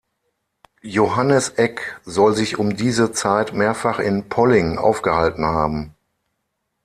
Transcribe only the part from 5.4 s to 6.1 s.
haben.